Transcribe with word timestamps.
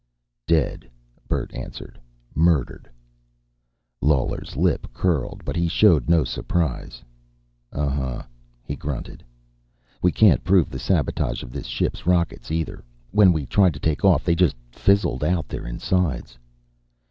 "Dead," 0.47 0.89
Bert 1.27 1.53
answered. 1.53 1.99
"Murdered." 2.33 2.89
Lawler's 4.01 4.55
lip 4.57 4.87
curled, 4.95 5.43
but 5.45 5.55
he 5.55 5.67
showed 5.67 6.09
no 6.09 6.23
surprise. 6.23 7.03
"Uhunh," 7.71 8.23
he 8.63 8.75
grunted. 8.75 9.23
"We 10.01 10.11
can't 10.11 10.43
prove 10.43 10.71
the 10.71 10.79
sabotage 10.79 11.43
of 11.43 11.51
this 11.51 11.67
ship's 11.67 12.07
rockets, 12.07 12.49
either. 12.49 12.83
When 13.11 13.31
we 13.31 13.45
tried 13.45 13.75
to 13.75 13.79
take 13.79 14.03
off 14.03 14.23
they 14.23 14.33
just 14.33 14.55
fizzled 14.71 15.23
out 15.23 15.47
their 15.47 15.67
insides." 15.67 16.39